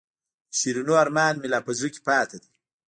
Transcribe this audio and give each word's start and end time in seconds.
د 0.49 0.51
شیرینو 0.59 0.93
ارمان 1.03 1.33
مې 1.41 1.47
لا 1.53 1.59
په 1.67 1.71
زړه 1.77 1.89
کې 1.93 2.01
پاتې 2.07 2.37
دی. 2.43 2.49